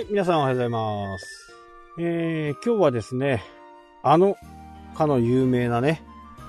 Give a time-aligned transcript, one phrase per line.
[0.00, 1.52] い、皆さんおはようございます。
[1.98, 3.42] えー、今日はですね、
[4.02, 4.36] あの、
[4.96, 6.02] かの有名なね、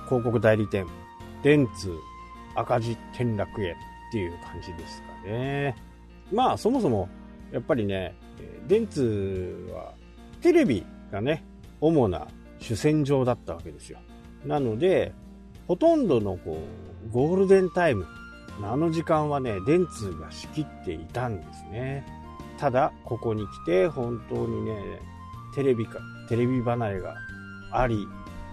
[0.06, 0.86] 広告代理店、
[1.42, 1.92] 電通
[2.54, 3.74] 赤字転落へっ
[4.10, 5.76] ていう感じですかね。
[6.32, 7.08] まあ、そもそも、
[7.52, 8.14] やっぱりね、
[8.66, 9.92] 電通は、
[10.40, 11.44] テレビがね、
[11.80, 12.26] 主な
[12.58, 13.98] 主戦場だったわけですよ。
[14.46, 15.12] なので、
[15.68, 16.58] ほとんどのこ
[17.08, 18.06] う、ゴールデンタイム、
[18.62, 22.21] あの時間はね、電通が仕切っていたんですね。
[22.62, 25.00] ただ、ここに来て、本当にね、
[25.52, 25.98] テレビか、
[26.28, 27.16] テレビ離れが
[27.72, 28.06] あり、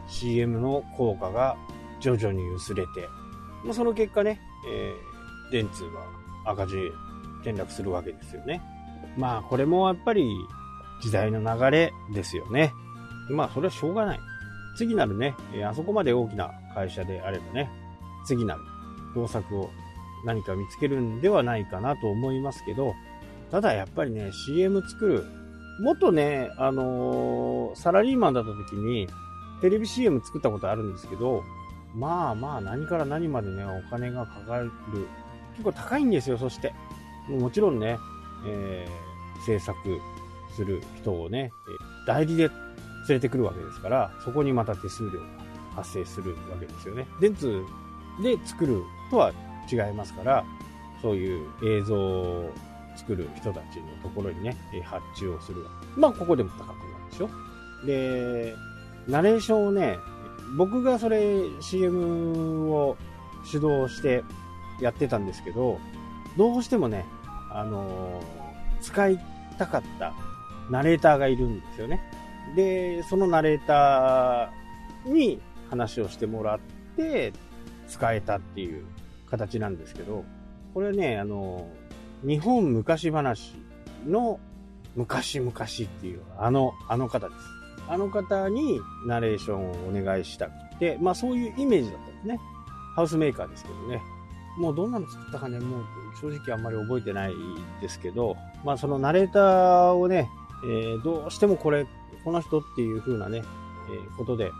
[0.07, 1.55] CM の効果が
[1.99, 3.07] 徐々に薄れて、
[3.63, 6.05] ま、その結果ね、えー電通は
[6.45, 6.77] 赤字
[7.41, 8.61] 転落するわけですよね。
[9.17, 10.27] まあ、これもやっぱり
[11.01, 12.71] 時代の流れですよね。
[13.29, 14.19] まあ、それはしょうがない。
[14.75, 17.69] 次なるね、えあそこまで大きな会社であればね、
[18.25, 18.61] 次なる
[19.13, 19.69] 方策を
[20.25, 22.93] 何か見つけるんではないかなと思いますけど、
[23.51, 25.25] ただやっぱりね、CM 作る。
[25.81, 29.07] もっとね、あのーサラリーマンだった時に、
[29.61, 31.43] テレビ CM 作ったことあるんですけど、
[31.95, 34.71] まあまあ何から何までね、お金がかかる。
[35.53, 36.73] 結構高いんですよ、そして。
[37.29, 37.97] もちろんね、
[38.45, 39.09] えー
[39.45, 39.77] 制作
[40.55, 41.51] する人をね、
[42.05, 42.51] 代理で連
[43.07, 45.25] れてくるわけですから、そこにまた手数料が
[45.75, 47.07] 発生するわけですよね。
[47.21, 47.63] 電通
[48.21, 49.31] で作るとは
[49.71, 50.43] 違いますから、
[51.01, 52.43] そういう映像
[52.99, 55.65] 作る人たちのところにね、発注をする。
[55.95, 56.73] まあ、ここでも高くなる
[57.11, 57.29] でしょ。
[57.85, 58.55] で、
[59.07, 59.97] ナレーションをね、
[60.57, 62.97] 僕がそれ CM を
[63.45, 64.23] 主導して
[64.81, 65.79] やってたんですけど、
[66.37, 67.05] どうしてもね、
[67.51, 68.49] あのー
[68.81, 69.19] 使い
[69.57, 70.13] たかった
[70.69, 72.01] ナレーターがいるんですよね。
[72.55, 76.59] で、そのナレーターに話をしてもらっ
[76.95, 77.33] て
[77.87, 78.85] 使えたっていう
[79.29, 80.23] 形なんですけど、
[80.73, 81.67] これね、あの、
[82.23, 83.55] 日本昔話
[84.07, 84.39] の
[84.95, 85.55] 昔々っ
[86.01, 87.41] ていう、あの、あの方です。
[87.87, 92.39] あの方にナレーションをお願いしたくて、まあそういうイメージだったんですね。
[92.95, 94.01] ハウスメーカーですけどね。
[94.59, 95.83] もうどんなの作ったかね、もう
[96.19, 97.33] 正直あんまり覚えてない
[97.81, 100.29] ですけど、まあそのナレーターをね、
[100.63, 101.87] えーどうしてもこれ、
[102.23, 103.41] この人っていう風なね、
[103.89, 104.51] えーことで、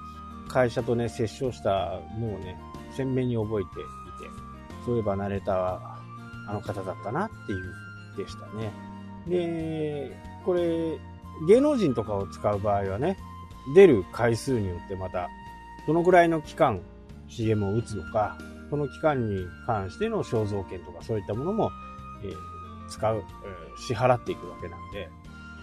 [0.48, 2.60] 会社とね、接触したのをね、
[2.92, 3.90] 鮮明に覚えていて、
[4.86, 5.99] そういえばナレーターは
[6.50, 7.74] あの方だったなっていう
[8.18, 8.72] でしたね。
[9.28, 10.98] で、これ、
[11.48, 13.18] 芸能人とかを使う場合はね、
[13.76, 15.30] 出る回数によってまた、
[15.88, 16.82] どのくらいの期間
[17.28, 18.38] CM を打つのか、
[18.70, 21.72] その期間に関しての肖像権とかそういったものも、
[22.24, 22.34] えー
[22.90, 25.10] 使う、えー支払っていくわけなんで、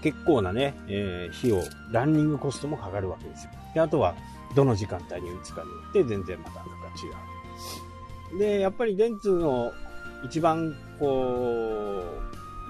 [0.03, 3.51] 結構なね、えー費用、ランニングコストもかかるわけですよ。
[3.75, 4.15] で、あとは、
[4.55, 7.19] どの時間帯に打つかによって全然また形が
[8.33, 8.39] 違う。
[8.39, 9.73] で、やっぱり電通の
[10.25, 12.03] 一番、こ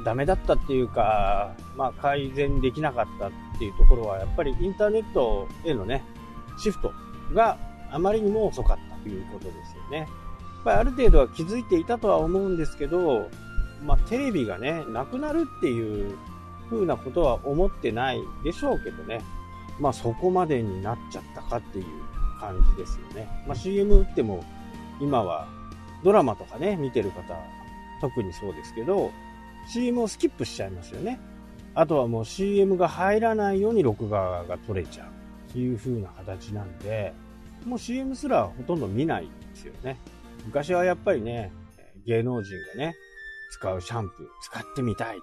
[0.01, 6.05] う、ダメだったっていうか、まあ改善できなかったっていうところは、やっぱりインターネットへのね、
[6.59, 6.93] シフト
[7.33, 7.59] が
[7.91, 9.99] あまりにも遅かったということですよね。
[9.99, 10.09] やっ
[10.65, 13.29] ぱりある程度は気づいていたとは思うんですけど、
[13.83, 16.17] まあテレビがね、なくなるっていう
[16.71, 19.23] 風なことは思ってないでしょうけどね。
[19.81, 21.85] まあそこまでになっちゃったかっていう
[22.41, 23.29] 感じですよね。
[23.47, 24.45] まあ CM 打っても
[25.01, 25.49] 今は
[26.07, 27.37] ドラマとかね、見てる方、
[28.01, 29.11] 特にそうですけど、
[29.67, 31.19] CM をスキップしちゃいますよね。
[31.75, 35.09] あとはもう CM が入らないように録画が取れちゃう
[35.51, 37.13] っていう風な形なんで、
[37.65, 39.99] もう CM すらほとんど見ないんですよね。
[40.47, 41.51] 昔はやっぱりね、
[42.07, 42.95] 芸能人がね、
[43.51, 45.19] 使うシャンプー使ってみたい。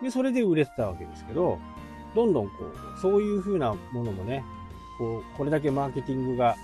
[0.00, 1.58] で、それで売れてたわけですけど、
[2.14, 4.44] どんどんこう、そういう風なものもね、
[4.96, 6.54] こう、これだけマーケティングが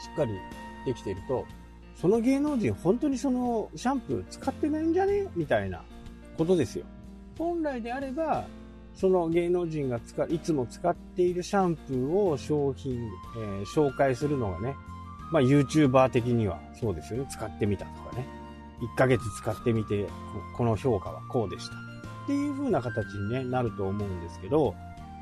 [0.00, 0.38] しっかり
[0.86, 1.44] できていると、
[2.00, 5.26] その芸能人本当にそのシャンプー使ってないんじゃね？
[5.34, 5.82] みたいな
[6.36, 6.84] ことですよ。
[7.36, 8.44] 本来であれば、
[8.94, 12.94] その芸能人が使いつも使っているシャンプーを商品、
[13.36, 14.76] えー紹介するのがね、
[15.32, 17.28] まあ YouTuber 的にはそうですよね。
[17.30, 18.26] 使ってみたとかね。
[18.80, 20.06] 1ヶ月使ってみて、
[20.56, 21.74] この評価はこうでした。
[21.74, 21.78] っ
[22.28, 24.74] ていう風な形に、ね、なると思うんですけど、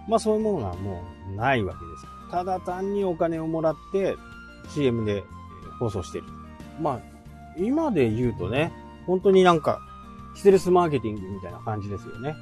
[0.09, 1.03] まあそういうものがも
[1.33, 2.31] うないわけです。
[2.31, 4.15] ただ単にお金をもらって
[4.75, 5.25] CM で
[5.79, 6.25] 放送してる。
[6.81, 7.01] まあ、
[7.57, 8.73] 今で言うとね、
[9.07, 9.81] 本当になんか、
[10.35, 12.37] ステルスマーケティングみたいな感じですよね。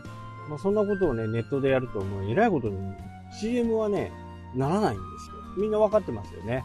[0.48, 2.76] まあそんなことをね、ネットでやるともう偉いことに
[3.40, 4.12] CM はね、
[4.54, 5.36] ならないんですよ。
[5.56, 6.64] みんなわかってますよね。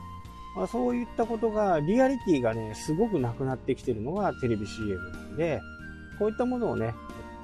[0.55, 5.61] まあ、そういったことが、リアリティがね、すごくなくなってきてるのがテレビ CM なんで、
[6.17, 6.95] こういったものをね、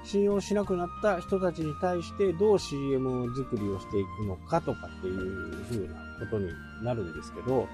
[0.03, 6.51] 信用しなくなった人たちに対してどう CM 作りをしていくのかとかっていう風なことに
[6.83, 7.67] なるんですけど、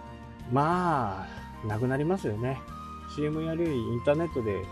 [0.52, 2.62] まあ、なくなりますよね。
[3.16, 4.66] CM やるよりインターネットで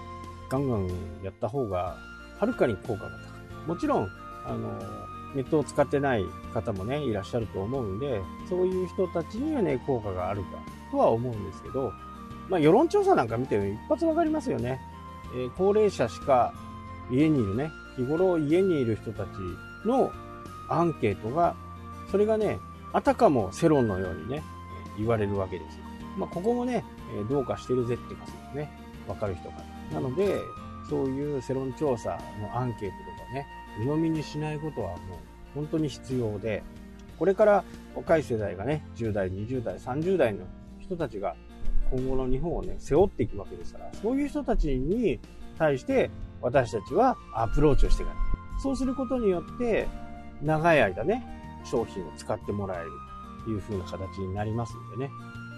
[0.49, 0.87] ガンガン
[1.23, 1.97] やった方が、
[2.39, 3.67] はるかに効果が高い。
[3.67, 4.09] もちろん、
[4.45, 4.79] あの、
[5.35, 10.57] ネットを使ってない方もね、いらっしゃると思うんで、そういう人たちにはね、効果があるか
[10.91, 11.93] とは思うんですけど、
[12.49, 14.81] まあ、世論調査なんか見てる一発わかりますよね。
[15.35, 16.53] えー、高齢者しか
[17.11, 19.29] 家にいるね、日頃家にいる人たち
[19.85, 20.11] の
[20.67, 21.55] アンケートが、
[22.09, 22.59] それがね、
[22.91, 24.43] あたかも世論のようにね、
[24.97, 25.88] 言われるわけですよ。
[26.17, 26.83] まあ、ここもね、
[27.29, 28.71] どうかしてるぜって感じですね。
[29.07, 29.55] わかる人が。
[29.93, 30.39] なので、
[30.89, 33.47] そういう世論調査のアンケートとかね、
[33.79, 34.99] 鵜呑みにしないことはもう
[35.55, 36.63] 本当に必要で、
[37.17, 37.63] これから
[37.95, 40.45] 若い世代がね、10代、20代、30代の
[40.79, 41.35] 人たちが
[41.91, 45.19] 今後の日本をね、背負っていくわけですから、そういう人たちに
[45.57, 46.09] 対して
[46.41, 48.23] 私たちはアプローチをしていかない。
[48.61, 49.87] そうすることによって、
[50.41, 51.25] 長い間ね、
[51.63, 52.91] 商品を使ってもらえる
[53.43, 55.11] という風な形になりますんでね。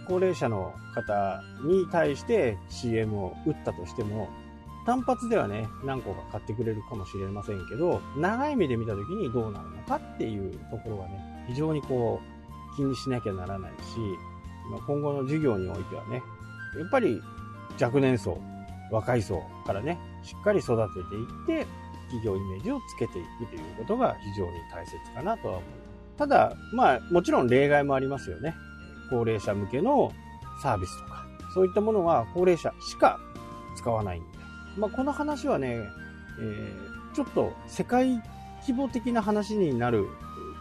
[0.07, 4.29] 高齢者の方に対して CM を打ったとしても、
[4.85, 12.19] 単発ではね、何個か買ってくれるかもしれませんけど、長い目で見た時にどうなるのかっていうところはね、非常にこ
[12.73, 13.99] う、気にしなきゃならないし、
[14.87, 16.23] 今後の授業においてはね、
[16.79, 17.21] やっぱり
[17.79, 18.41] 若年層、
[18.91, 21.67] 若い層からね、しっかり育てていって、
[22.11, 26.17] 企業イメージをつけていくということが非常に大切かなとは思います。
[26.17, 28.53] ただ、まあ、もちろん例外もありますよね。
[29.11, 30.11] 高齢者向けの
[30.63, 33.19] サービスとか、そういったものは高齢者しか
[33.75, 34.39] 使わないんで。
[34.77, 35.67] まあ、この話はね、
[36.39, 38.23] えー、ちょっと世界
[38.61, 40.07] 規模的な話になる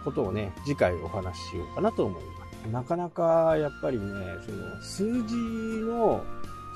[0.04, 2.40] ことをね、次回お話ししようかなと思います。
[2.72, 4.04] なかなかやっぱりね、
[4.44, 6.24] その数字の、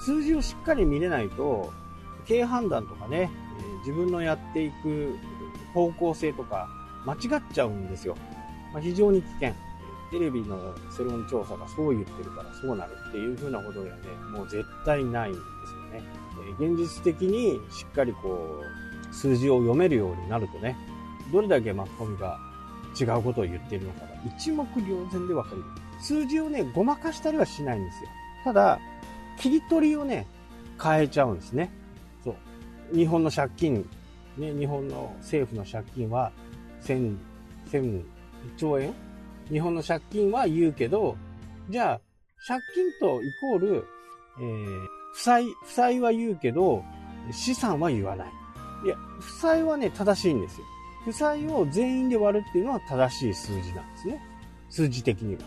[0.04, 1.72] 数字をしっかり見れないと、
[2.26, 3.30] 経判断とかね、
[3.80, 5.16] 自分のやっていく
[5.74, 6.68] 方向性とか
[7.04, 8.16] 間違っちゃうんですよ。
[8.72, 9.54] まあ、非常に危険。
[10.14, 16.04] テレビの世論調査がそう言ってるからそうなるっていう風なことではね、もう絶対ないんですよね。
[16.60, 18.62] え現実的にしっかりこ
[19.10, 20.76] う、数字を読めるようになるとね、
[21.32, 22.38] どれだけマスコミが
[23.00, 24.06] 違うことを言ってるのかが
[24.36, 25.64] 一目瞭然でわかる。
[26.00, 28.10] 数字をね、ごまかしたりはしないんですよ。
[28.44, 28.78] ただ、
[29.40, 30.28] 切り取りをね、
[30.80, 31.72] 変えちゃうんですね。
[32.22, 32.36] そ
[32.92, 32.96] う。
[32.96, 33.84] 日本の借金、
[34.38, 36.30] ね、日本の政府の借金は、
[36.84, 37.16] 1000、
[37.72, 38.04] 1000
[38.56, 38.94] 兆円
[39.50, 41.16] 日本の借金は言うけど、
[41.68, 42.00] じゃあ、
[42.46, 43.86] 借金とイコール、
[44.40, 46.84] えー、負債、負債は言うけど、
[47.32, 48.28] 資産は言わない。
[48.84, 50.66] いや、負債はね、正しいんですよ。
[51.04, 54.20] 負債を全員で割るっていうのは正しい数字なんですね。
[54.68, 55.42] 数字的には。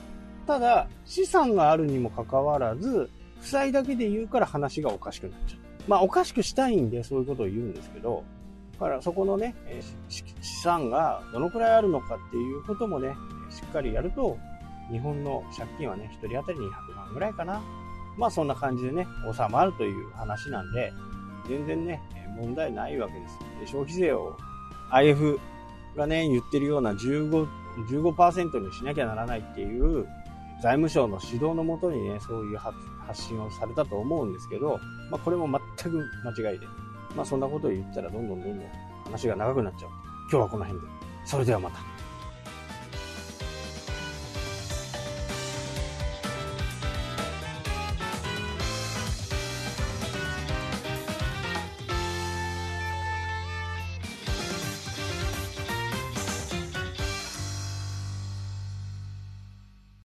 [0.45, 3.09] ただ、資産があるにもかかわらず、
[3.41, 5.59] 負債だけで言うから話がおかしくなっちゃう。
[5.87, 8.23] まあ、おかしくしたいんでそういうことを言うんですけど、
[8.73, 9.55] だからそこのね、
[10.09, 13.15] 資産がどのくらいあるのかっていうこともね、
[13.69, 14.37] っかりやると、
[14.91, 17.61] 日本の借金はね、1人当たり200万ぐらいかな。
[18.17, 20.91] まあそんな感じでね、収まるという話なんで、
[21.47, 22.01] 全然ね、
[22.35, 23.39] 問題ないわけです。
[23.59, 24.37] で消費税を
[24.91, 25.39] IF
[25.95, 27.47] がね、言ってるような15、
[27.89, 30.07] 15%にしなきゃならないっていう
[30.61, 32.77] 財務省の指導のもとにね、そういう発
[33.21, 34.79] 信をされたと思うんですけど、
[35.11, 36.65] まあこれも全く間違いで。
[37.15, 38.67] まあそんなことを言ったらどんどんどんどん
[39.05, 39.91] 話が長くなっちゃう。
[40.29, 40.87] 今日はこの辺で。
[41.25, 41.96] それではまた。